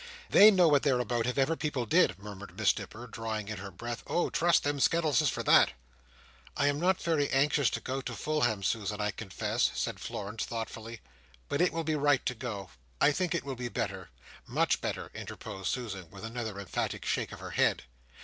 [0.31, 3.69] "They know what they're about, if ever people did," murmured Miss Nipper, drawing in her
[3.69, 4.31] breath "oh!
[4.31, 5.73] trust them Skettleses for that!"
[6.57, 11.01] "I am not very anxious to go to Fulham, Susan, I confess," said Florence thoughtfully:
[11.49, 12.71] "but it will be right to go.
[12.99, 14.09] I think it will be better."
[14.47, 17.83] "Much better," interposed Susan, with another emphatic shake of her head.